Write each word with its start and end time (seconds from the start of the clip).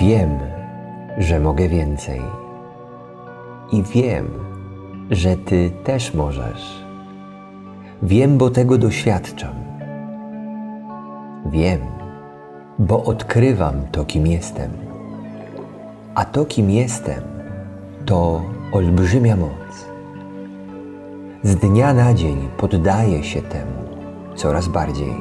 Wiem, 0.00 0.38
że 1.18 1.40
mogę 1.40 1.68
więcej. 1.68 2.20
I 3.72 3.82
wiem, 3.82 4.28
że 5.10 5.36
Ty 5.36 5.70
też 5.84 6.14
możesz. 6.14 6.84
Wiem, 8.02 8.38
bo 8.38 8.50
tego 8.50 8.78
doświadczam. 8.78 9.54
Wiem, 11.46 11.80
bo 12.78 13.04
odkrywam 13.04 13.74
to, 13.92 14.04
kim 14.04 14.26
jestem. 14.26 14.70
A 16.14 16.24
to, 16.24 16.44
kim 16.44 16.70
jestem, 16.70 17.22
to 18.06 18.42
olbrzymia 18.72 19.36
moc. 19.36 19.86
Z 21.42 21.56
dnia 21.56 21.94
na 21.94 22.14
dzień 22.14 22.48
poddaję 22.56 23.24
się 23.24 23.42
temu 23.42 23.72
coraz 24.34 24.68
bardziej. 24.68 25.14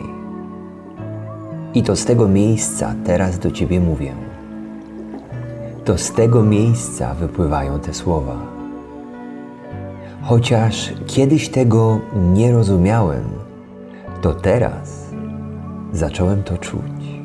I 1.74 1.84
to 1.84 1.96
z 1.96 2.06
tego 2.06 2.28
miejsca 2.28 2.96
teraz 3.06 3.40
do 3.40 3.52
Ciebie 3.52 3.80
mówię. 3.80 4.29
To 5.90 5.98
z 5.98 6.12
tego 6.12 6.44
miejsca 6.44 7.14
wypływają 7.14 7.80
te 7.80 7.94
słowa. 7.94 8.36
Chociaż 10.22 10.94
kiedyś 11.08 11.50
tego 11.50 12.00
nie 12.16 12.52
rozumiałem, 12.52 13.24
to 14.22 14.34
teraz 14.34 15.10
zacząłem 15.92 16.44
to 16.44 16.58
czuć. 16.58 17.22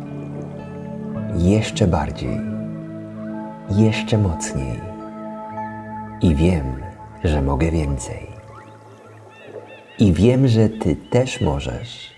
Jeszcze 1.36 1.86
bardziej, 1.86 2.40
jeszcze 3.70 4.18
mocniej. 4.18 4.80
I 6.22 6.34
wiem, 6.34 6.64
że 7.24 7.42
mogę 7.42 7.70
więcej. 7.70 8.26
I 9.98 10.12
wiem, 10.12 10.48
że 10.48 10.68
Ty 10.68 10.96
też 10.96 11.40
możesz. 11.40 12.14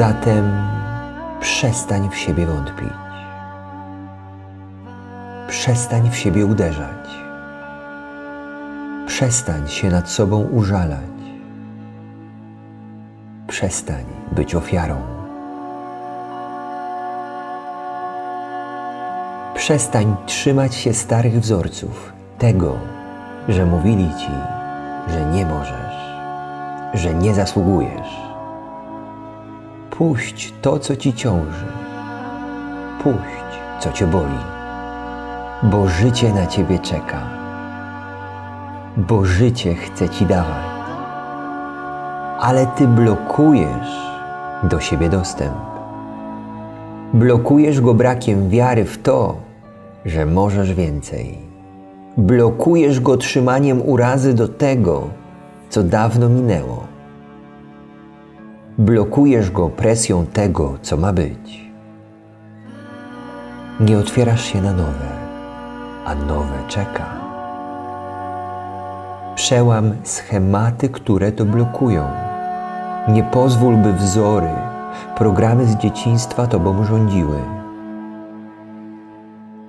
Zatem 0.00 0.52
przestań 1.40 2.08
w 2.10 2.16
siebie 2.16 2.46
wątpić. 2.46 2.88
Przestań 5.48 6.10
w 6.10 6.16
siebie 6.16 6.46
uderzać. 6.46 7.08
Przestań 9.06 9.68
się 9.68 9.90
nad 9.90 10.10
sobą 10.10 10.40
użalać. 10.40 11.20
Przestań 13.46 14.04
być 14.32 14.54
ofiarą. 14.54 14.96
Przestań 19.54 20.16
trzymać 20.26 20.74
się 20.74 20.94
starych 20.94 21.40
wzorców, 21.40 22.12
tego, 22.38 22.78
że 23.48 23.66
mówili 23.66 24.08
ci, 24.18 24.32
że 25.08 25.26
nie 25.26 25.46
możesz, 25.46 25.94
że 26.94 27.14
nie 27.14 27.34
zasługujesz. 27.34 28.29
Puść 30.00 30.54
to, 30.62 30.78
co 30.78 30.96
ci 30.96 31.12
ciąży. 31.14 31.66
Puść, 33.02 33.60
co 33.80 33.92
cię 33.92 34.06
boli, 34.06 34.38
bo 35.62 35.88
życie 35.88 36.32
na 36.32 36.46
ciebie 36.46 36.78
czeka. 36.78 37.20
Bo 38.96 39.24
życie 39.24 39.74
chce 39.74 40.08
ci 40.08 40.26
dawać. 40.26 40.64
Ale 42.40 42.66
ty 42.66 42.88
blokujesz 42.88 44.10
do 44.62 44.80
siebie 44.80 45.08
dostęp. 45.08 45.56
Blokujesz 47.14 47.80
go 47.80 47.94
brakiem 47.94 48.48
wiary 48.48 48.84
w 48.84 49.02
to, 49.02 49.36
że 50.04 50.26
możesz 50.26 50.74
więcej. 50.74 51.38
Blokujesz 52.16 53.00
go 53.00 53.16
trzymaniem 53.16 53.82
urazy 53.88 54.34
do 54.34 54.48
tego, 54.48 55.08
co 55.70 55.82
dawno 55.82 56.28
minęło. 56.28 56.89
Blokujesz 58.80 59.50
go 59.50 59.68
presją 59.68 60.26
tego, 60.26 60.78
co 60.82 60.96
ma 60.96 61.12
być. 61.12 61.70
Nie 63.80 63.98
otwierasz 63.98 64.44
się 64.44 64.62
na 64.62 64.72
nowe, 64.72 65.08
a 66.04 66.14
nowe 66.14 66.68
czeka. 66.68 67.06
Przełam 69.34 69.92
schematy, 70.04 70.88
które 70.88 71.32
to 71.32 71.44
blokują. 71.44 72.08
Nie 73.08 73.22
pozwól, 73.22 73.76
by 73.76 73.92
wzory, 73.92 74.50
programy 75.16 75.66
z 75.66 75.76
dzieciństwa 75.76 76.46
tobą 76.46 76.84
rządziły. 76.84 77.38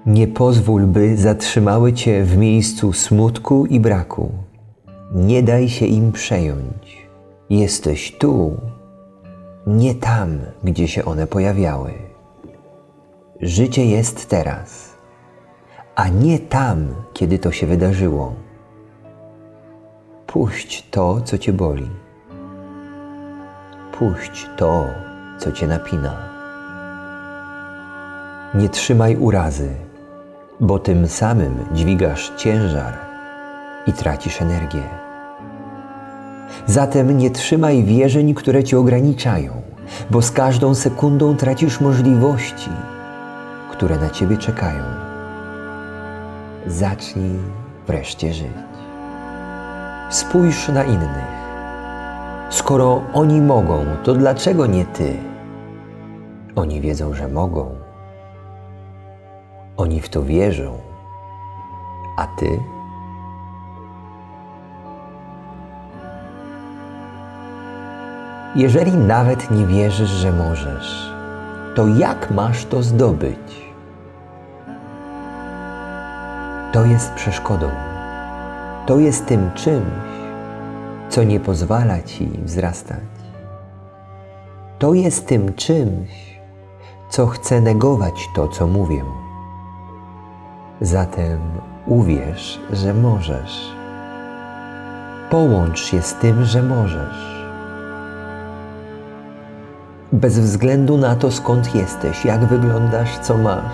Nie 0.06 0.28
pozwól, 0.28 0.86
by 0.86 1.18
zatrzymały 1.18 1.94
cię 1.94 2.24
w 2.24 2.38
miejscu 2.38 2.94
smutku 2.94 3.66
i 3.66 3.80
braku. 3.80 4.32
Nie 5.16 5.44
daj 5.44 5.70
się 5.70 5.86
im 5.86 6.12
przejąć. 6.12 7.08
Jesteś 7.50 8.18
tu, 8.18 8.58
nie 9.68 9.96
tam, 9.96 10.40
gdzie 10.64 10.88
się 10.88 11.06
one 11.06 11.28
pojawiały. 11.28 11.94
Życie 13.42 13.86
jest 13.86 14.30
teraz, 14.30 14.98
a 15.96 16.08
nie 16.08 16.40
tam, 16.40 16.88
kiedy 17.14 17.40
to 17.40 17.52
się 17.52 17.68
wydarzyło. 17.68 18.34
Puść 20.28 20.90
to, 20.90 21.22
co 21.22 21.38
cię 21.38 21.54
boli. 21.54 21.90
Puść 23.92 24.50
to, 24.58 24.86
co 25.38 25.52
cię 25.52 25.68
napina. 25.68 26.18
Nie 28.54 28.70
trzymaj 28.70 29.18
urazy, 29.18 29.70
bo 30.60 30.80
tym 30.80 31.08
samym 31.08 31.66
dźwigasz 31.74 32.32
ciężar 32.38 32.94
i 33.88 33.94
tracisz 33.94 34.42
energię. 34.42 35.01
Zatem 36.66 37.18
nie 37.18 37.32
trzymaj 37.32 37.84
wierzeń, 37.84 38.34
które 38.34 38.64
cię 38.64 38.80
ograniczają, 38.80 39.52
bo 40.10 40.22
z 40.22 40.32
każdą 40.32 40.76
sekundą 40.76 41.36
tracisz 41.36 41.82
możliwości, 41.82 42.70
które 43.72 43.98
na 43.98 44.10
ciebie 44.10 44.38
czekają. 44.38 44.84
Zacznij 46.68 47.40
wreszcie 47.88 48.34
żyć. 48.34 48.48
Spójrz 50.10 50.68
na 50.68 50.84
innych. 50.84 51.42
Skoro 52.50 53.02
oni 53.14 53.42
mogą, 53.42 53.86
to 54.04 54.14
dlaczego 54.14 54.66
nie 54.66 54.86
ty? 54.86 55.14
Oni 56.56 56.82
wiedzą, 56.82 57.14
że 57.14 57.28
mogą. 57.28 57.76
Oni 59.78 60.02
w 60.02 60.10
to 60.10 60.24
wierzą, 60.24 60.78
a 62.18 62.28
ty? 62.28 62.60
Jeżeli 68.56 68.98
nawet 68.98 69.52
nie 69.52 69.66
wierzysz, 69.66 70.10
że 70.10 70.32
możesz, 70.32 71.14
to 71.76 71.88
jak 71.88 72.32
masz 72.32 72.66
to 72.66 72.84
zdobyć? 72.84 73.72
To 76.74 76.86
jest 76.86 77.14
przeszkodą. 77.14 77.70
To 78.86 79.00
jest 79.00 79.26
tym 79.26 79.52
czymś, 79.56 80.12
co 81.10 81.24
nie 81.24 81.40
pozwala 81.40 82.02
ci 82.02 82.30
wzrastać. 82.44 83.00
To 84.80 84.94
jest 84.94 85.28
tym 85.28 85.54
czymś, 85.54 86.40
co 87.10 87.28
chce 87.28 87.62
negować 87.62 88.30
to, 88.36 88.48
co 88.48 88.68
mówię. 88.68 89.04
Zatem 90.82 91.40
uwierz, 91.88 92.60
że 92.74 92.94
możesz. 92.94 93.76
Połącz 95.30 95.80
się 95.80 96.02
z 96.02 96.14
tym, 96.14 96.46
że 96.46 96.64
możesz. 96.64 97.41
Bez 100.14 100.40
względu 100.40 100.98
na 100.98 101.16
to, 101.16 101.32
skąd 101.32 101.76
jesteś, 101.76 102.26
jak 102.26 102.46
wyglądasz, 102.46 103.20
co 103.20 103.38
masz, 103.38 103.74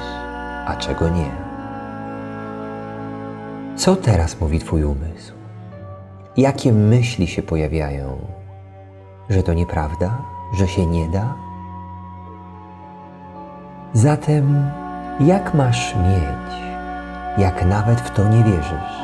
a 0.65 0.75
czego 0.75 1.09
nie. 1.09 1.31
Co 3.75 3.95
teraz 3.95 4.41
mówi 4.41 4.59
Twój 4.59 4.83
umysł? 4.83 5.33
Jakie 6.37 6.73
myśli 6.73 7.27
się 7.27 7.41
pojawiają? 7.41 8.17
Że 9.29 9.43
to 9.43 9.53
nieprawda? 9.53 10.17
Że 10.53 10.67
się 10.67 10.85
nie 10.85 11.07
da? 11.07 11.33
Zatem, 13.93 14.71
jak 15.19 15.53
masz 15.53 15.95
mieć, 15.95 16.61
jak 17.37 17.65
nawet 17.65 18.01
w 18.01 18.11
to 18.11 18.29
nie 18.29 18.43
wierzysz? 18.43 18.97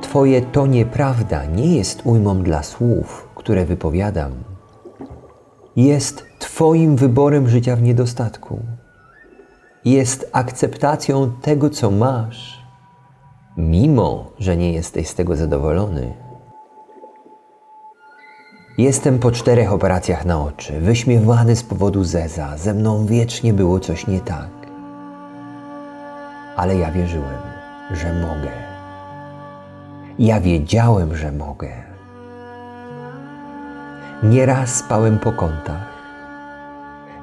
Twoje 0.00 0.42
to 0.42 0.66
nieprawda 0.66 1.44
nie 1.44 1.76
jest 1.76 2.00
ujmą 2.04 2.42
dla 2.42 2.62
słów, 2.62 3.28
które 3.34 3.64
wypowiadam. 3.64 4.55
Jest 5.76 6.24
Twoim 6.38 6.96
wyborem 6.96 7.48
życia 7.48 7.76
w 7.76 7.82
niedostatku. 7.82 8.60
Jest 9.84 10.30
akceptacją 10.32 11.32
tego, 11.42 11.70
co 11.70 11.90
masz, 11.90 12.62
mimo 13.56 14.30
że 14.38 14.56
nie 14.56 14.72
jesteś 14.72 15.08
z 15.08 15.14
tego 15.14 15.36
zadowolony. 15.36 16.14
Jestem 18.78 19.18
po 19.18 19.30
czterech 19.30 19.72
operacjach 19.72 20.24
na 20.24 20.42
oczy, 20.42 20.80
wyśmiewany 20.80 21.56
z 21.56 21.62
powodu 21.62 22.04
zeza, 22.04 22.56
ze 22.56 22.74
mną 22.74 23.06
wiecznie 23.06 23.52
było 23.52 23.80
coś 23.80 24.06
nie 24.06 24.20
tak. 24.20 24.50
Ale 26.56 26.76
ja 26.76 26.92
wierzyłem, 26.92 27.42
że 27.92 28.12
mogę. 28.12 28.50
Ja 30.18 30.40
wiedziałem, 30.40 31.16
że 31.16 31.32
mogę. 31.32 31.95
Nieraz 34.22 34.74
spałem 34.74 35.18
po 35.18 35.32
kątach. 35.32 35.96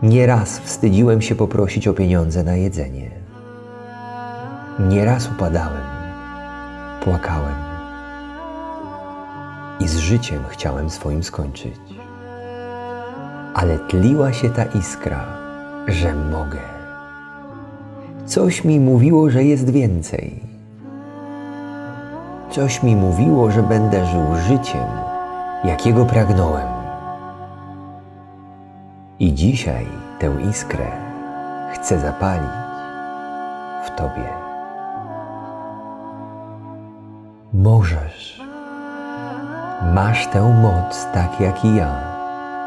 Nieraz 0.03 0.59
wstydziłem 0.59 1.21
się 1.21 1.35
poprosić 1.35 1.87
o 1.87 1.93
pieniądze 1.93 2.43
na 2.43 2.55
jedzenie. 2.55 3.11
Nieraz 4.79 5.31
upadałem, 5.31 5.83
płakałem 7.03 7.55
i 9.79 9.87
z 9.87 9.97
życiem 9.97 10.39
chciałem 10.49 10.89
swoim 10.89 11.23
skończyć. 11.23 11.79
Ale 13.53 13.79
tliła 13.79 14.33
się 14.33 14.49
ta 14.49 14.63
iskra, 14.65 15.25
że 15.87 16.15
mogę. 16.15 16.59
Coś 18.25 18.63
mi 18.63 18.79
mówiło, 18.79 19.29
że 19.29 19.43
jest 19.43 19.69
więcej. 19.69 20.43
Coś 22.49 22.83
mi 22.83 22.95
mówiło, 22.95 23.51
że 23.51 23.63
będę 23.63 24.05
żył 24.05 24.35
życiem, 24.47 24.87
jakiego 25.63 26.05
pragnąłem. 26.05 26.72
I 29.23 29.33
dzisiaj 29.33 29.85
tę 30.19 30.35
iskrę 30.49 30.91
chcę 31.73 31.99
zapalić 31.99 32.49
w 33.85 33.95
Tobie. 33.95 34.29
Możesz. 37.53 38.41
Masz 39.93 40.27
tę 40.27 40.61
moc 40.61 41.07
tak 41.13 41.39
jak 41.39 41.65
i 41.65 41.75
ja. 41.75 41.95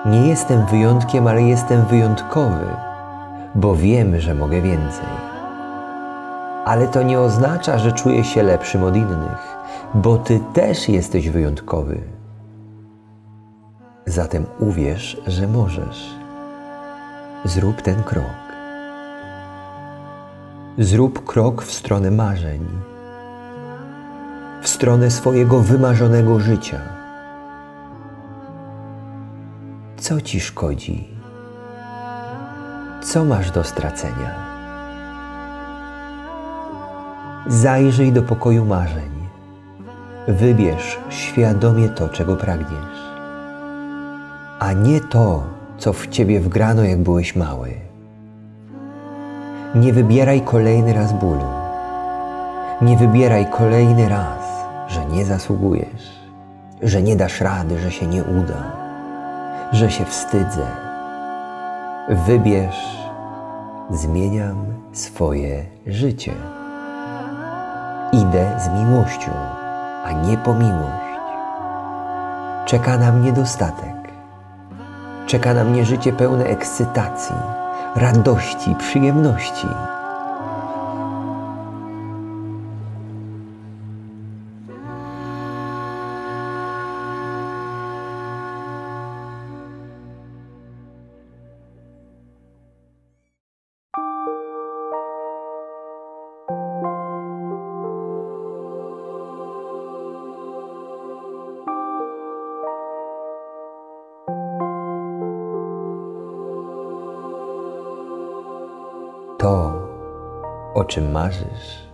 Nie 0.07 0.27
jestem 0.29 0.67
wyjątkiem, 0.67 1.27
ale 1.27 1.43
jestem 1.43 1.85
wyjątkowy, 1.85 2.67
bo 3.55 3.75
wiem, 3.75 4.21
że 4.21 4.35
mogę 4.35 4.61
więcej. 4.61 5.09
Ale 6.65 6.89
to 6.89 7.03
nie 7.03 7.21
oznacza, 7.21 7.79
że 7.79 7.93
czuję 7.93 8.25
się 8.25 8.43
lepszym 8.43 8.85
od 8.85 8.97
innych, 8.97 9.57
bo 9.95 10.19
Ty 10.19 10.41
też 10.53 10.89
jesteś 10.89 11.29
wyjątkowy. 11.29 12.01
Zatem 14.07 14.47
uwierz, 14.61 15.21
że 15.27 15.49
możesz. 15.49 16.16
Zrób 17.47 17.83
ten 17.83 18.03
krok. 18.03 18.47
Zrób 20.79 21.25
krok 21.25 21.63
w 21.63 21.73
stronę 21.73 22.11
marzeń, 22.11 22.67
w 24.63 24.69
stronę 24.69 25.11
swojego 25.11 25.61
wymarzonego 25.61 26.41
życia. 26.41 26.81
Co 29.97 30.21
ci 30.21 30.41
szkodzi? 30.41 31.09
Co 33.03 33.25
masz 33.25 33.51
do 33.51 33.65
stracenia? 33.65 34.35
Zajrzyj 37.47 38.13
do 38.13 38.23
pokoju 38.23 38.65
marzeń. 38.65 39.11
Wybierz 40.29 40.99
świadomie 41.09 41.89
to, 41.89 42.09
czego 42.09 42.37
pragniesz, 42.37 43.01
a 44.59 44.73
nie 44.73 45.01
to, 45.01 45.57
co 45.79 45.93
w 45.93 46.09
ciebie 46.09 46.41
wgrano, 46.41 46.85
jak 46.85 46.99
byłeś 46.99 47.37
mały. 47.37 47.71
Nie 49.75 49.93
wybieraj 49.93 50.41
kolejny 50.41 50.93
raz 50.93 51.13
bólu. 51.13 51.47
Nie 52.83 52.97
wybieraj 52.97 53.47
kolejny 53.51 54.09
raz, 54.09 54.45
że 54.89 55.05
nie 55.05 55.25
zasługujesz, 55.25 56.21
że 56.83 57.03
nie 57.03 57.17
dasz 57.17 57.41
rady, 57.41 57.79
że 57.79 57.91
się 57.91 58.07
nie 58.07 58.25
uda 58.25 58.87
że 59.73 59.91
się 59.91 60.05
wstydzę. 60.05 60.67
Wybierz, 62.09 62.99
zmieniam 63.91 64.57
swoje 64.93 65.65
życie. 65.87 66.33
Idę 68.13 68.61
z 68.61 68.69
miłością, 68.69 69.33
a 70.05 70.13
nie 70.13 70.39
po 70.39 70.55
miłość. 70.55 71.07
Czeka 72.67 72.99
na 72.99 73.13
mnie 73.13 73.33
dostatek. 73.33 73.96
Czeka 75.27 75.55
na 75.55 75.65
mnie 75.65 75.85
życie 75.85 76.13
pełne 76.13 76.45
ekscytacji, 76.45 77.37
radości, 77.97 78.75
przyjemności. 78.79 79.67
Czym 110.97 111.13
marzysz, 111.13 111.89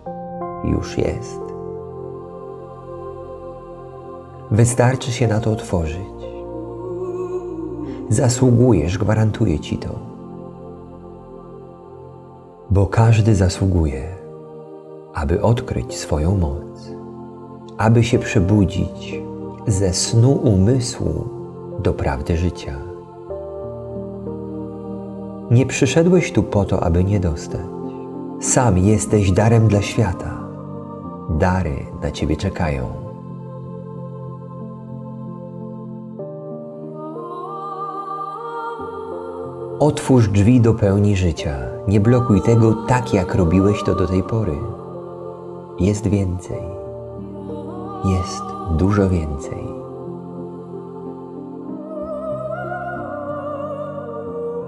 już 0.63 0.97
jest. 0.97 1.41
Wystarczy 4.51 5.11
się 5.11 5.27
na 5.27 5.39
to 5.39 5.51
otworzyć. 5.51 5.97
Zasługujesz, 8.09 8.97
gwarantuję 8.97 9.59
ci 9.59 9.77
to. 9.77 9.89
Bo 12.69 12.87
każdy 12.87 13.35
zasługuje, 13.35 14.03
aby 15.13 15.41
odkryć 15.41 15.97
swoją 15.97 16.37
moc, 16.37 16.91
aby 17.77 18.03
się 18.03 18.19
przebudzić 18.19 19.21
ze 19.67 19.93
snu 19.93 20.31
umysłu 20.31 21.27
do 21.79 21.93
prawdy 21.93 22.37
życia. 22.37 22.75
Nie 25.51 25.65
przyszedłeś 25.65 26.31
tu 26.31 26.43
po 26.43 26.65
to, 26.65 26.83
aby 26.83 27.03
nie 27.03 27.19
dostać. 27.19 27.72
Sam 28.43 28.77
jesteś 28.77 29.31
darem 29.31 29.67
dla 29.67 29.81
świata. 29.81 30.37
Dary 31.29 31.85
na 32.01 32.11
ciebie 32.11 32.37
czekają. 32.37 32.87
Otwórz 39.79 40.29
drzwi 40.29 40.61
do 40.61 40.73
pełni 40.73 41.15
życia. 41.15 41.55
Nie 41.87 41.99
blokuj 41.99 42.41
tego 42.41 42.73
tak, 42.87 43.13
jak 43.13 43.35
robiłeś 43.35 43.83
to 43.83 43.95
do 43.95 44.07
tej 44.07 44.23
pory. 44.23 44.57
Jest 45.79 46.07
więcej. 46.07 46.61
Jest 48.05 48.43
dużo 48.77 49.09
więcej. 49.09 49.63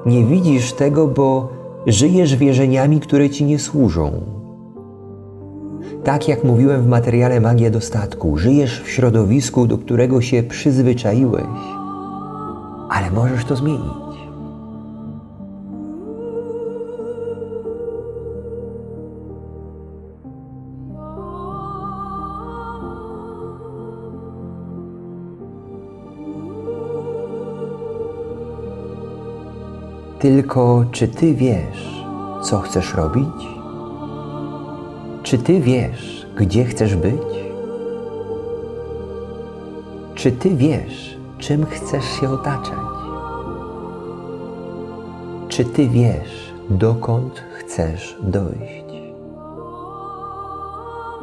Nie 0.05 0.23
widzisz 0.23 0.73
tego, 0.73 1.07
bo 1.07 1.54
żyjesz 1.87 2.35
wierzeniami, 2.35 2.99
które 2.99 3.29
ci 3.29 3.45
nie 3.45 3.59
służą. 3.59 4.11
Tak 6.03 6.27
jak 6.27 6.43
mówiłem 6.43 6.81
w 6.81 6.87
materiale 6.87 7.39
Magia 7.39 7.69
Dostatku, 7.69 8.37
żyjesz 8.37 8.81
w 8.81 8.89
środowisku, 8.89 9.67
do 9.67 9.77
którego 9.77 10.21
się 10.21 10.43
przyzwyczaiłeś, 10.43 11.43
ale 12.89 13.11
możesz 13.11 13.45
to 13.45 13.55
zmienić. 13.55 14.04
Tylko 30.25 30.85
czy 30.91 31.07
Ty 31.07 31.33
wiesz, 31.33 32.03
co 32.41 32.59
chcesz 32.59 32.93
robić? 32.93 33.47
Czy 35.23 35.37
Ty 35.37 35.59
wiesz, 35.59 36.27
gdzie 36.37 36.65
chcesz 36.65 36.95
być? 36.95 37.21
Czy 40.15 40.31
Ty 40.31 40.55
wiesz, 40.55 41.17
czym 41.37 41.65
chcesz 41.65 42.05
się 42.05 42.29
otaczać? 42.29 42.79
Czy 45.47 45.65
Ty 45.65 45.89
wiesz, 45.89 46.53
dokąd 46.69 47.43
chcesz 47.53 48.17
dojść? 48.21 48.85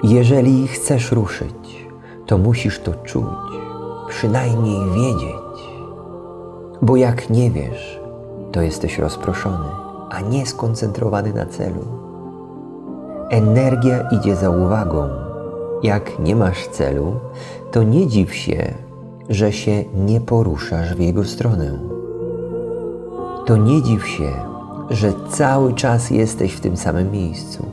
Jeżeli 0.03 0.69
chcesz 0.69 1.13
ruszyć, 1.13 1.87
to 2.27 2.39
musisz 2.39 2.79
to 2.79 2.95
czuć, 2.95 3.51
przynajmniej 4.09 4.81
wiedzieć, 4.91 5.63
bo 6.83 6.97
jak 6.97 7.31
nie 7.31 7.51
wiesz, 7.51 8.02
to 8.53 8.61
jesteś 8.61 8.99
rozproszony, 8.99 9.69
a 10.11 10.21
nie 10.21 10.47
skoncentrowany 10.47 11.33
na 11.33 11.47
celu. 11.47 11.85
Energia 13.31 14.09
idzie 14.11 14.37
za 14.37 14.51
uwagą. 14.51 15.09
Jak 15.83 16.19
nie 16.19 16.37
masz 16.37 16.69
celu, 16.69 17.15
to 17.71 17.83
nie 17.83 18.07
dziw 18.07 18.35
się, 18.35 18.75
że 19.29 19.53
się 19.53 19.85
nie 19.95 20.21
poruszasz 20.21 20.95
w 20.95 21.01
jego 21.01 21.25
stronę. 21.25 21.79
To 23.47 23.57
nie 23.57 23.83
dziw 23.83 24.09
się, 24.09 24.33
że 24.91 25.13
cały 25.31 25.75
czas 25.75 26.11
jesteś 26.11 26.53
w 26.53 26.61
tym 26.61 26.77
samym 26.77 27.11
miejscu. 27.11 27.67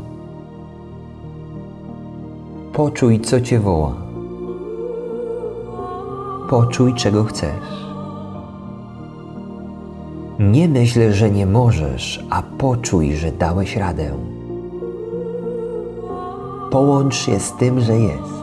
Poczuj, 2.73 3.19
co 3.19 3.41
cię 3.41 3.59
woła. 3.59 3.95
Poczuj, 6.49 6.93
czego 6.93 7.23
chcesz. 7.23 7.88
Nie 10.39 10.67
myśl, 10.67 11.11
że 11.11 11.31
nie 11.31 11.45
możesz, 11.45 12.25
a 12.29 12.41
poczuj, 12.41 13.15
że 13.15 13.31
dałeś 13.31 13.75
radę. 13.75 14.11
Połącz 16.71 17.15
się 17.15 17.39
z 17.39 17.53
tym, 17.53 17.79
że 17.79 17.99
jest. 17.99 18.33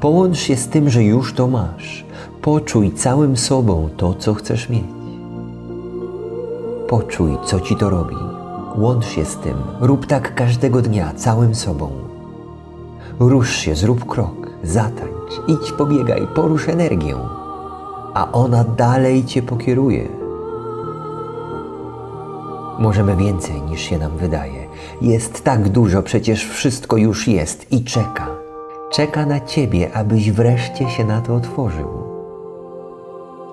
Połącz 0.00 0.38
się 0.38 0.56
z 0.56 0.68
tym, 0.68 0.90
że 0.90 1.04
już 1.04 1.34
to 1.34 1.46
masz. 1.46 2.04
Poczuj 2.42 2.92
całym 2.92 3.36
sobą 3.36 3.88
to, 3.96 4.14
co 4.14 4.34
chcesz 4.34 4.68
mieć. 4.68 4.84
Poczuj, 6.88 7.38
co 7.44 7.60
ci 7.60 7.76
to 7.76 7.90
robi. 7.90 8.16
Łącz 8.76 9.06
się 9.06 9.24
z 9.24 9.36
tym. 9.36 9.56
Rób 9.80 10.06
tak 10.06 10.34
każdego 10.34 10.82
dnia, 10.82 11.12
całym 11.16 11.54
sobą. 11.54 11.90
Rusz 13.18 13.56
się, 13.56 13.74
zrób 13.74 14.04
krok, 14.04 14.50
zatańcz, 14.62 15.40
idź, 15.48 15.72
pobiegaj, 15.72 16.26
porusz 16.34 16.68
energię, 16.68 17.14
a 18.14 18.32
ona 18.32 18.64
dalej 18.64 19.24
cię 19.24 19.42
pokieruje. 19.42 20.27
Możemy 22.78 23.16
więcej 23.16 23.62
niż 23.62 23.80
się 23.80 23.98
nam 23.98 24.16
wydaje. 24.16 24.68
Jest 25.02 25.44
tak 25.44 25.68
dużo, 25.68 26.02
przecież 26.02 26.44
wszystko 26.44 26.96
już 26.96 27.28
jest 27.28 27.72
i 27.72 27.84
czeka. 27.84 28.26
Czeka 28.92 29.26
na 29.26 29.40
ciebie, 29.40 29.92
abyś 29.94 30.30
wreszcie 30.30 30.90
się 30.90 31.04
na 31.04 31.20
to 31.20 31.34
otworzył. 31.34 31.88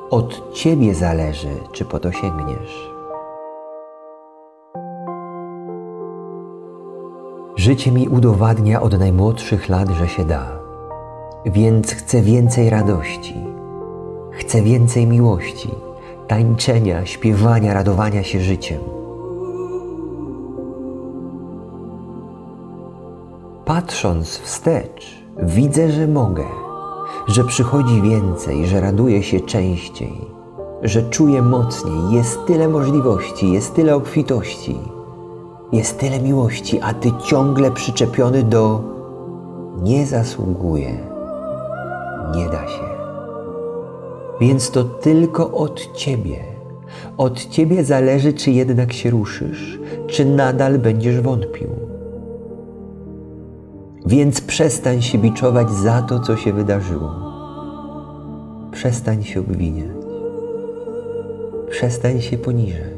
Od 0.10 0.53
ciebie 0.53 0.96
zależy, 0.96 1.50
czy 1.72 1.86
po 1.86 2.00
to 2.00 2.12
sięgniesz. 2.12 2.89
Życie 7.55 7.91
mi 7.91 8.08
udowadnia 8.08 8.82
od 8.82 9.00
najmłodszych 9.00 9.70
lat, 9.70 9.89
że 9.89 10.08
się 10.08 10.25
da. 10.25 10.48
Więc 11.46 11.94
chcę 11.94 12.22
więcej 12.22 12.70
radości. 12.70 13.36
Chcę 14.32 14.62
więcej 14.62 15.08
miłości, 15.08 15.70
tańczenia, 16.27 17.05
śpiewania, 17.05 17.74
radowania 17.74 18.24
się 18.24 18.39
życiem. 18.39 18.95
Patrząc 23.65 24.38
wstecz, 24.38 25.24
widzę, 25.43 25.91
że 25.91 26.07
mogę, 26.07 26.43
że 27.27 27.43
przychodzi 27.43 28.01
więcej, 28.01 28.67
że 28.67 28.81
raduję 28.81 29.24
się 29.24 29.39
częściej, 29.39 30.13
że 30.81 31.10
czuję 31.10 31.41
mocniej, 31.41 32.12
jest 32.12 32.45
tyle 32.48 32.67
możliwości, 32.67 33.51
jest 33.51 33.75
tyle 33.75 33.95
obfitości, 33.95 34.77
jest 35.72 36.00
tyle 36.00 36.19
miłości, 36.19 36.79
a 36.81 36.93
ty 36.93 37.12
ciągle 37.24 37.72
przyczepiony 37.72 38.43
do 38.43 38.84
nie 39.84 40.05
zasługuje, 40.05 40.98
nie 42.36 42.45
da 42.45 42.67
się. 42.67 42.86
Więc 44.41 44.72
to 44.72 44.84
tylko 44.84 45.51
od 45.51 45.93
ciebie. 45.93 46.43
Od 47.17 47.45
ciebie 47.45 47.84
zależy, 47.84 48.34
czy 48.34 48.51
jednak 48.51 48.93
się 48.93 49.10
ruszysz, 49.10 49.79
czy 50.07 50.25
nadal 50.25 50.79
będziesz 50.79 51.22
wątpił. 51.22 51.95
Więc 54.06 54.42
przestań 54.42 55.02
się 55.02 55.18
biczować 55.18 55.72
za 55.72 56.02
to, 56.02 56.20
co 56.20 56.38
się 56.38 56.54
wydarzyło. 56.54 57.12
Przestań 58.72 59.24
się 59.24 59.40
obwiniać. 59.40 59.98
Przestań 61.70 62.22
się 62.22 62.38
poniżać. 62.38 62.96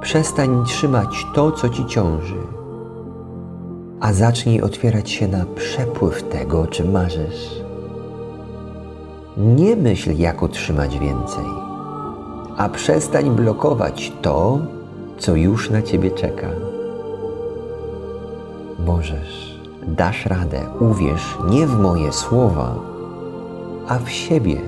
Przestań 0.00 0.64
trzymać 0.66 1.26
to, 1.34 1.52
co 1.52 1.68
ci 1.68 1.86
ciąży, 1.86 2.40
a 4.00 4.12
zacznij 4.12 4.60
otwierać 4.60 5.10
się 5.10 5.28
na 5.28 5.44
przepływ 5.44 6.22
tego, 6.22 6.60
o 6.60 6.66
czym 6.66 6.90
marzysz. 6.90 7.60
Nie 9.36 9.76
myśl, 9.76 10.10
jak 10.16 10.42
otrzymać 10.42 10.98
więcej, 10.98 11.44
a 12.56 12.68
przestań 12.68 13.30
blokować 13.30 14.12
to, 14.22 14.58
co 15.18 15.36
już 15.36 15.70
na 15.70 15.82
ciebie 15.82 16.10
czeka. 16.10 16.48
Możesz, 18.86 19.60
dasz 19.88 20.26
radę, 20.26 20.60
uwierz 20.80 21.38
nie 21.50 21.66
w 21.66 21.78
moje 21.78 22.12
słowa, 22.12 22.74
a 23.88 23.98
w 23.98 24.10
siebie. 24.10 24.60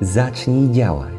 Zacznij 0.00 0.70
działać. 0.70 1.12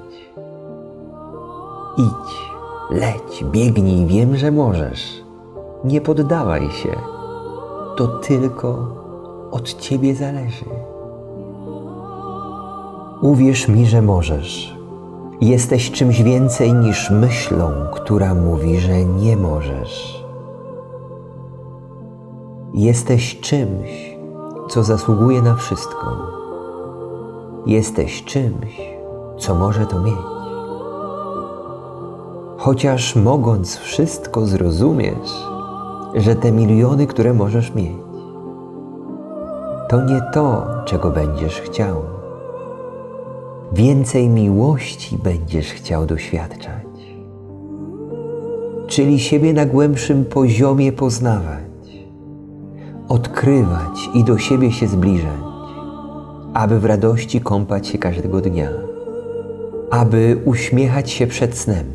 Idź, 1.98 2.52
leć, 2.92 3.44
biegnij, 3.52 4.06
wiem, 4.06 4.38
że 4.38 4.52
możesz. 4.52 5.24
Nie 5.84 6.02
poddawaj 6.02 6.72
się. 6.72 6.96
To 7.98 8.08
tylko 8.08 8.88
od 9.52 9.74
ciebie 9.74 10.16
zależy. 10.16 10.66
Uwierz 13.22 13.68
mi, 13.68 13.86
że 13.86 14.02
możesz. 14.02 14.78
Jesteś 15.42 15.92
czymś 15.92 16.22
więcej 16.22 16.74
niż 16.74 17.10
myślą, 17.10 17.72
która 17.94 18.34
mówi, 18.34 18.80
że 18.80 19.06
nie 19.06 19.38
możesz. 19.38 20.23
Jesteś 22.74 23.40
czymś, 23.40 24.18
co 24.70 24.84
zasługuje 24.84 25.42
na 25.42 25.56
wszystko. 25.56 26.18
Jesteś 27.66 28.24
czymś, 28.24 28.82
co 29.40 29.56
może 29.56 29.86
to 29.86 30.00
mieć. 30.00 30.16
Chociaż 32.58 33.16
mogąc 33.16 33.78
wszystko 33.78 34.46
zrozumiesz, 34.46 35.46
że 36.16 36.36
te 36.36 36.52
miliony, 36.52 37.08
które 37.08 37.34
możesz 37.34 37.74
mieć, 37.76 37.98
to 39.90 40.06
nie 40.06 40.22
to, 40.34 40.66
czego 40.86 41.10
będziesz 41.10 41.62
chciał. 41.62 41.96
Więcej 43.72 44.30
miłości 44.30 45.18
będziesz 45.24 45.68
chciał 45.68 46.06
doświadczać, 46.06 46.88
czyli 48.88 49.20
siebie 49.20 49.54
na 49.54 49.66
głębszym 49.66 50.26
poziomie 50.26 50.92
poznawać 50.92 51.63
odkrywać 53.14 54.10
i 54.14 54.24
do 54.24 54.38
siebie 54.38 54.72
się 54.72 54.88
zbliżać, 54.88 55.44
aby 56.54 56.80
w 56.80 56.86
radości 56.86 57.42
kąpać 57.42 57.88
się 57.88 57.98
każdego 57.98 58.42
dnia, 58.42 58.70
aby 59.92 60.42
uśmiechać 60.46 61.12
się 61.12 61.28
przed 61.28 61.58
snem, 61.58 61.86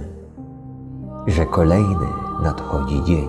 że 1.26 1.46
kolejny 1.46 2.06
nadchodzi 2.42 3.04
dzień. 3.04 3.28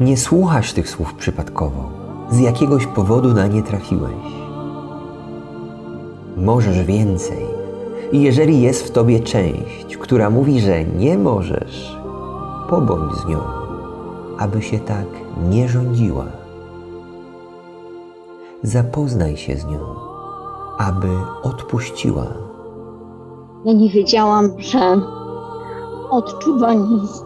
Nie 0.00 0.16
słuchasz 0.16 0.72
tych 0.72 0.90
słów 0.90 1.14
przypadkowo, 1.14 1.90
z 2.30 2.38
jakiegoś 2.38 2.86
powodu 2.86 3.34
na 3.34 3.46
nie 3.46 3.62
trafiłeś. 3.62 4.24
Możesz 6.36 6.84
więcej 6.84 7.47
i 8.12 8.22
jeżeli 8.22 8.62
jest 8.62 8.86
w 8.86 8.90
tobie 8.90 9.20
część, 9.20 9.96
która 9.96 10.30
mówi, 10.30 10.60
że 10.60 10.84
nie 10.84 11.18
możesz, 11.18 11.98
pobądź 12.70 13.12
z 13.12 13.26
nią, 13.26 13.38
aby 14.38 14.62
się 14.62 14.78
tak 14.78 15.06
nie 15.50 15.68
rządziła. 15.68 16.24
Zapoznaj 18.62 19.36
się 19.36 19.56
z 19.56 19.66
nią, 19.66 19.78
aby 20.78 21.08
odpuściła. 21.42 22.26
Ja 23.64 23.72
nie 23.72 23.88
wiedziałam, 23.90 24.50
że 24.58 25.00
odczuwanie 26.10 26.96
jest 27.02 27.24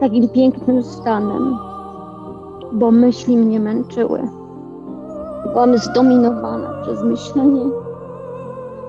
takim 0.00 0.28
pięknym 0.28 0.82
stanem, 0.82 1.56
bo 2.72 2.90
myśli 2.90 3.36
mnie 3.36 3.60
męczyły. 3.60 4.20
Byłam 5.52 5.78
zdominowana 5.78 6.82
przez 6.82 7.02
myślenie 7.02 7.62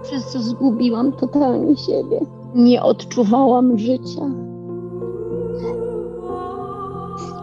przez 0.03 0.25
co 0.25 0.39
zgubiłam 0.39 1.12
totalnie 1.12 1.77
siebie. 1.77 2.19
Nie 2.55 2.83
odczuwałam 2.83 3.77
życia. 3.77 4.29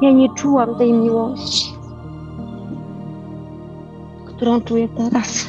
Ja 0.03 0.11
nie 0.11 0.35
czułam 0.35 0.75
tej 0.75 0.93
miłości, 0.93 1.73
którą 4.27 4.61
czuję 4.61 4.89
teraz. 4.89 5.47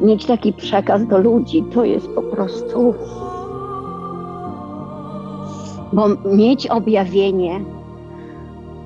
Mieć 0.00 0.26
taki 0.26 0.52
przekaz 0.52 1.06
do 1.06 1.18
ludzi 1.18 1.64
to 1.74 1.84
jest 1.84 2.08
po 2.08 2.22
prostu. 2.22 2.94
Bo 5.92 6.08
mieć 6.36 6.66
objawienie 6.66 7.64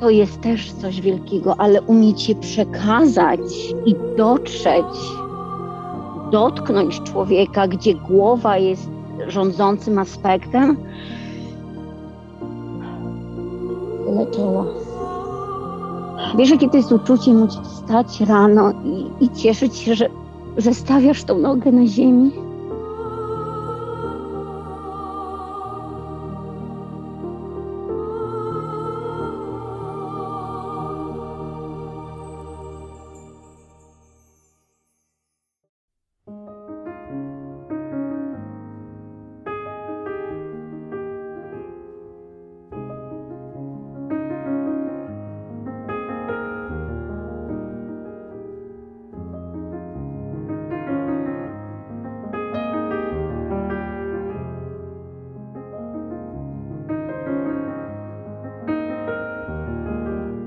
to 0.00 0.11
jest 0.11 0.40
też 0.40 0.73
coś 0.73 1.00
wielkiego, 1.00 1.54
ale 1.59 1.83
umieć 1.83 2.28
je 2.28 2.35
przekazać 2.35 3.40
i 3.87 3.95
dotrzeć 4.16 4.87
dotknąć 6.30 7.02
człowieka, 7.02 7.68
gdzie 7.68 7.95
głowa 7.95 8.59
jest 8.59 8.90
rządzącym 9.28 9.99
aspektem, 9.99 10.76
tyle 14.06 14.26
czoła. 14.26 14.64
Wiesz, 16.38 16.50
jakie 16.50 16.68
to 16.68 16.76
jest 16.76 16.92
uczucie 16.92 17.35
móc 17.35 17.61
wstać 17.61 18.21
rano 18.21 18.73
i, 18.85 19.25
i 19.25 19.30
cieszyć 19.30 19.76
się, 19.76 19.95
że, 19.95 20.09
że 20.56 20.75
stawiasz 20.75 21.25
tą 21.25 21.38
nogę 21.38 21.73
na 21.73 21.87
ziemi? 21.87 22.30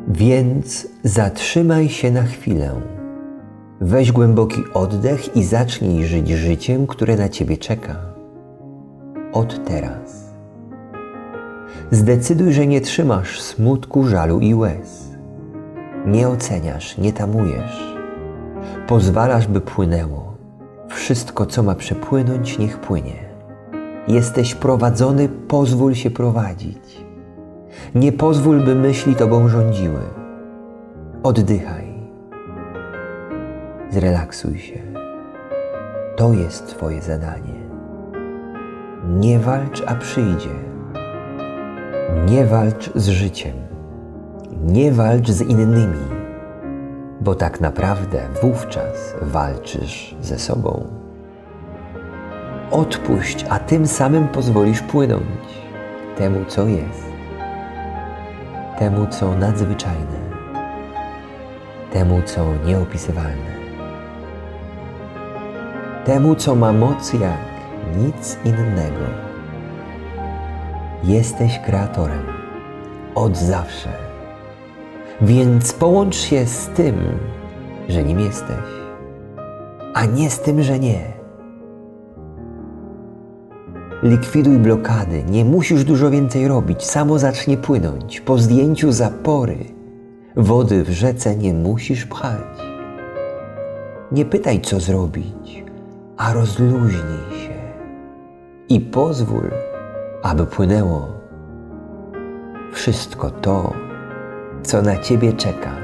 Więc 0.10 0.88
zatrzymaj 1.04 1.90
się 1.90 2.12
na 2.12 2.24
chwilę. 2.24 2.72
Weź 3.82 4.12
głęboki 4.12 4.64
oddech 4.74 5.36
i 5.36 5.44
zacznij 5.44 6.06
żyć 6.06 6.30
życiem, 6.30 6.88
które 6.88 7.16
na 7.16 7.30
ciebie 7.30 7.58
czeka. 7.58 7.96
Od 9.34 9.66
teraz. 9.66 10.34
Zdecyduj, 11.92 12.54
że 12.54 12.68
nie 12.68 12.82
trzymasz 12.82 13.42
smutku, 13.42 14.08
żalu 14.08 14.40
i 14.40 14.54
łez. 14.54 15.10
Nie 16.06 16.30
oceniasz, 16.30 16.98
nie 16.98 17.14
tamujesz. 17.14 17.96
Pozwalasz, 18.88 19.48
by 19.48 19.62
płynęło. 19.62 20.38
Wszystko, 20.88 21.46
co 21.46 21.64
ma 21.64 21.76
przepłynąć, 21.76 22.60
niech 22.60 22.80
płynie. 22.80 23.30
Jesteś 24.08 24.56
prowadzony, 24.56 25.30
pozwól 25.30 25.94
się 25.94 26.12
prowadzić. 26.12 27.09
Nie 27.96 28.12
pozwól, 28.12 28.60
by 28.60 28.76
myśli 28.76 29.16
tobą 29.16 29.48
rządziły. 29.48 30.00
Oddychaj. 31.24 31.94
Zrelaksuj 33.90 34.60
się. 34.60 34.80
To 36.16 36.34
jest 36.34 36.68
Twoje 36.68 37.02
zadanie. 37.02 37.60
Nie 39.08 39.40
walcz, 39.40 39.84
a 39.88 39.96
przyjdzie. 39.96 40.50
Nie 42.26 42.46
walcz 42.46 42.92
z 42.96 43.08
życiem. 43.10 43.54
Nie 44.64 44.92
walcz 44.92 45.30
z 45.30 45.42
innymi, 45.42 46.06
bo 47.22 47.36
tak 47.36 47.62
naprawdę 47.62 48.20
wówczas 48.42 49.16
walczysz 49.22 50.16
ze 50.22 50.40
sobą. 50.40 50.86
Odpuść, 52.72 53.46
a 53.50 53.60
tym 53.60 53.88
samym 53.88 54.28
pozwolisz 54.28 54.82
płynąć 54.82 55.24
temu, 56.18 56.46
co 56.48 56.68
jest 56.68 57.09
temu, 58.80 59.08
co 59.08 59.36
nadzwyczajne, 59.36 60.20
temu, 61.94 62.22
co 62.26 62.46
nieopisywalne, 62.66 63.60
temu, 66.06 66.36
co 66.36 66.56
ma 66.56 66.74
moc 66.74 67.14
jak 67.14 67.50
nic 67.98 68.38
innego. 68.46 69.06
Jesteś 71.04 71.60
kreatorem 71.60 72.26
od 73.16 73.38
zawsze, 73.38 73.90
więc 75.22 75.74
połącz 75.74 76.16
się 76.16 76.46
z 76.46 76.68
tym, 76.68 77.20
że 77.90 78.04
nim 78.04 78.20
jesteś, 78.20 78.70
a 79.94 80.06
nie 80.06 80.30
z 80.30 80.42
tym, 80.42 80.64
że 80.64 80.80
nie. 80.80 81.19
Likwiduj 84.04 84.58
blokady, 84.58 85.24
nie 85.24 85.46
musisz 85.46 85.84
dużo 85.84 86.10
więcej 86.10 86.48
robić, 86.48 86.84
samo 86.84 87.20
zacznie 87.20 87.58
płynąć. 87.58 88.22
Po 88.22 88.38
zdjęciu 88.38 88.92
zapory 88.92 89.58
wody 90.36 90.84
w 90.84 90.90
rzece 90.90 91.36
nie 91.36 91.54
musisz 91.54 92.06
pchać. 92.06 92.60
Nie 94.12 94.26
pytaj, 94.26 94.62
co 94.62 94.80
zrobić, 94.80 95.64
a 96.18 96.34
rozluźnij 96.34 97.40
się 97.42 97.54
i 98.70 98.80
pozwól, 98.80 99.52
aby 100.24 100.46
płynęło 100.46 101.08
wszystko 102.72 103.30
to, 103.30 103.74
co 104.64 104.82
na 104.82 104.98
ciebie 104.98 105.34
czeka. 105.34 105.76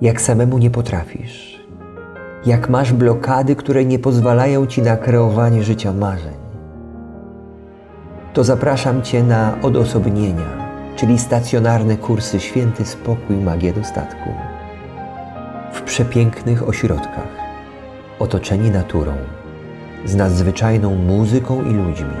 Jak 0.00 0.20
samemu 0.20 0.58
nie 0.58 0.70
potrafisz, 0.70 1.51
jak 2.46 2.68
masz 2.68 2.92
blokady, 2.92 3.56
które 3.56 3.84
nie 3.84 3.98
pozwalają 3.98 4.66
ci 4.66 4.82
na 4.82 4.96
kreowanie 4.96 5.62
życia 5.62 5.92
marzeń, 5.92 6.34
to 8.32 8.44
zapraszam 8.44 9.02
Cię 9.02 9.22
na 9.22 9.56
odosobnienia, 9.62 10.46
czyli 10.96 11.18
stacjonarne 11.18 11.96
kursy 11.96 12.40
Święty 12.40 12.84
Spokój, 12.84 13.36
Magia 13.36 13.72
Dostatku. 13.72 14.30
W 15.72 15.82
przepięknych 15.82 16.68
ośrodkach, 16.68 17.28
otoczeni 18.18 18.70
naturą, 18.70 19.12
z 20.04 20.14
nadzwyczajną 20.14 20.94
muzyką 20.94 21.64
i 21.64 21.74
ludźmi. 21.74 22.16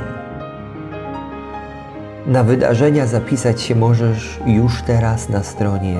Na 2.26 2.44
wydarzenia 2.44 3.06
zapisać 3.06 3.60
się 3.60 3.74
możesz 3.74 4.40
już 4.46 4.82
teraz 4.82 5.28
na 5.28 5.42
stronie 5.42 5.96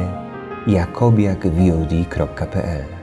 jakobiakvod.pl. 0.67 3.02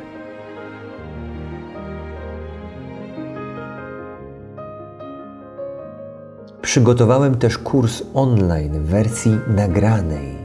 Przygotowałem 6.70 7.36
też 7.36 7.58
kurs 7.58 8.04
online 8.14 8.72
w 8.72 8.86
wersji 8.86 9.40
nagranej 9.48 10.36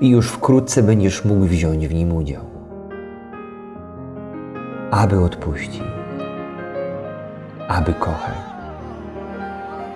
i 0.00 0.08
już 0.08 0.28
wkrótce 0.28 0.82
będziesz 0.82 1.24
mógł 1.24 1.44
wziąć 1.44 1.88
w 1.88 1.94
nim 1.94 2.12
udział. 2.12 2.44
Aby 4.90 5.20
odpuścić, 5.20 5.82
aby 7.68 7.92
kochać, 7.94 8.38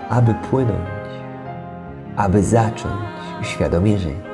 aby 0.09 0.35
płynąć, 0.50 1.11
aby 2.16 2.42
zacząć 2.42 3.00
świadomie 3.42 3.98
żyć. 3.98 4.27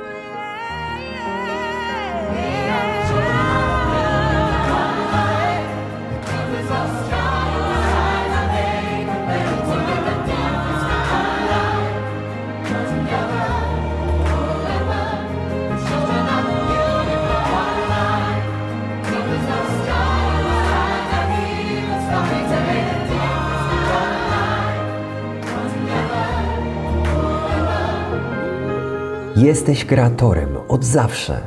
Jesteś 29.45 29.85
kreatorem 29.85 30.49
od 30.67 30.85
zawsze, 30.85 31.37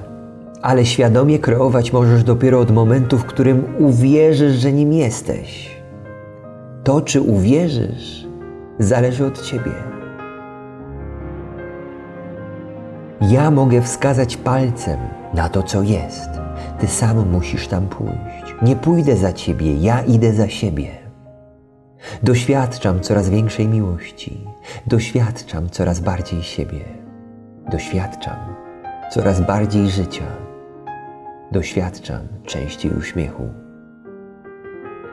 ale 0.62 0.87
świadomie 0.87 1.38
kreować 1.38 1.92
możesz 1.92 2.24
dopiero 2.24 2.61
od 2.61 2.70
momentu, 2.70 3.18
w 3.18 3.24
którym 3.24 3.64
uwierzysz, 3.78 4.52
że 4.52 4.72
nim 4.72 4.92
jesteś. 4.92 5.76
To, 6.84 7.00
czy 7.00 7.20
uwierzysz, 7.20 8.26
zależy 8.78 9.26
od 9.26 9.42
ciebie. 9.42 9.72
Ja 13.20 13.50
mogę 13.50 13.82
wskazać 13.82 14.37
palcem 14.37 14.98
na 15.34 15.48
to, 15.48 15.62
co 15.62 15.82
jest. 15.82 16.30
Ty 16.80 16.87
sam 16.87 17.30
musisz 17.30 17.68
tam 17.68 17.87
pójść. 17.88 18.54
Nie 18.62 18.76
pójdę 18.76 19.16
za 19.16 19.32
ciebie, 19.32 19.76
ja 19.76 20.02
idę 20.02 20.32
za 20.32 20.48
siebie. 20.48 20.88
Doświadczam 22.22 23.00
coraz 23.00 23.28
większej 23.28 23.68
miłości, 23.68 24.40
doświadczam 24.87 25.70
coraz 25.70 26.00
bardziej 26.00 26.42
siebie 26.42 27.08
doświadczam 27.68 28.37
coraz 29.11 29.40
bardziej 29.40 29.90
życia, 29.90 30.24
doświadczam 31.52 32.20
częściej 32.46 32.92
uśmiechu. 32.92 33.48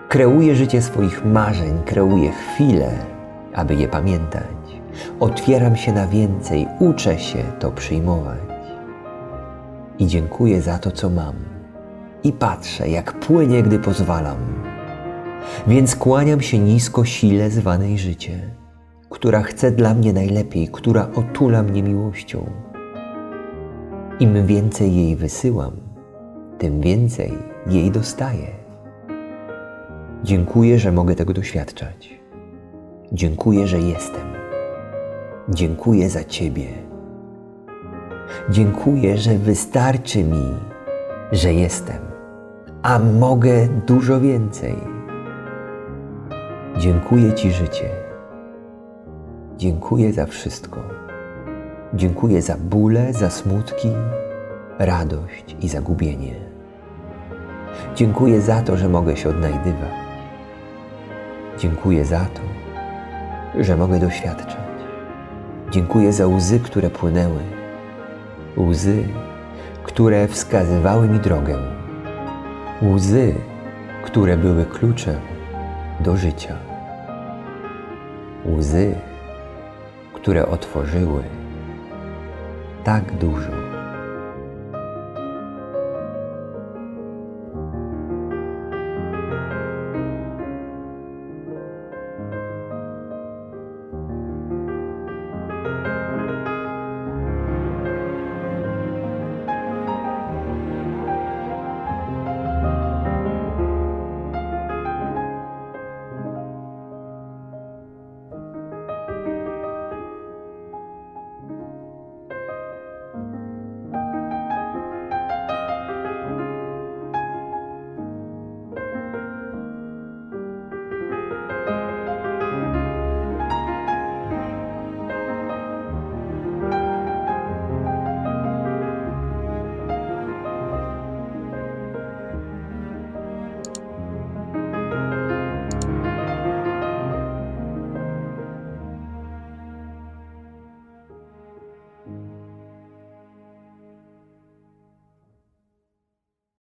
Kreuję 0.10 0.56
życie 0.56 0.82
swoich 0.82 1.26
marzeń, 1.26 1.84
kreuję 1.86 2.32
chwile, 2.32 2.92
aby 3.54 3.76
je 3.76 3.88
pamiętać. 3.88 4.82
Otwieram 5.20 5.76
się 5.76 5.94
na 5.94 6.08
więcej, 6.08 6.68
uczę 6.80 7.20
się 7.20 7.44
to 7.60 7.72
przyjmować. 7.72 8.40
I 10.00 10.08
dziękuję 10.08 10.62
za 10.62 10.80
to, 10.80 10.92
co 10.92 11.10
mam. 11.10 11.36
I 12.24 12.34
patrzę, 12.34 12.90
jak 12.90 13.20
płynie, 13.20 13.64
gdy 13.64 13.80
pozwalam. 13.80 14.38
Więc 15.68 15.96
kłaniam 15.96 16.42
się 16.42 16.60
nisko 16.60 17.06
sile 17.06 17.50
zwanej 17.50 17.98
życie 17.98 18.55
która 19.16 19.42
chce 19.42 19.72
dla 19.72 19.94
mnie 19.94 20.14
najlepiej, 20.14 20.68
która 20.68 21.08
otula 21.16 21.64
mnie 21.64 21.84
miłością. 21.84 22.50
Im 24.20 24.46
więcej 24.46 24.96
jej 24.96 25.16
wysyłam, 25.16 25.72
tym 26.58 26.82
więcej 26.82 27.34
jej 27.68 27.92
dostaję. 27.92 28.48
Dziękuję, 30.24 30.80
że 30.80 30.92
mogę 30.92 31.16
tego 31.16 31.34
doświadczać. 31.34 32.20
Dziękuję, 33.12 33.68
że 33.68 33.80
jestem. 33.80 34.28
Dziękuję 35.50 36.10
za 36.10 36.24
Ciebie. 36.24 36.68
Dziękuję, 38.50 39.18
że 39.18 39.38
wystarczy 39.38 40.24
mi, 40.24 40.52
że 41.32 41.54
jestem, 41.54 42.02
a 42.82 43.00
mogę 43.00 43.68
dużo 43.88 44.20
więcej. 44.22 44.76
Dziękuję 46.78 47.34
Ci, 47.34 47.52
życie. 47.52 48.05
Dziękuję 49.58 50.14
za 50.14 50.26
wszystko. 50.26 50.80
Dziękuję 51.94 52.42
za 52.42 52.58
bóle, 52.58 53.14
za 53.14 53.30
smutki, 53.30 53.90
radość 54.80 55.56
i 55.62 55.70
zagubienie. 55.70 56.36
Dziękuję 57.96 58.42
za 58.42 58.62
to, 58.62 58.78
że 58.78 58.90
mogę 58.90 59.18
się 59.18 59.30
odnajdywać. 59.30 59.94
Dziękuję 61.60 62.06
za 62.06 62.20
to, 62.26 62.42
że 63.64 63.78
mogę 63.78 64.00
doświadczać. 64.00 64.58
Dziękuję 65.72 66.14
za 66.14 66.28
łzy, 66.28 66.60
które 66.60 66.90
płynęły, 66.90 67.40
łzy, 68.58 69.04
które 69.84 70.28
wskazywały 70.28 71.08
mi 71.08 71.20
drogę, 71.20 71.58
łzy, 72.82 73.36
które 74.04 74.38
były 74.38 74.66
kluczem 74.66 75.16
do 76.00 76.18
życia, 76.18 76.56
łzy, 78.58 78.96
które 80.26 80.48
otworzyły 80.48 81.24
tak 82.84 83.18
dużo 83.18 83.65